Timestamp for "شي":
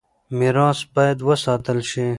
1.91-2.07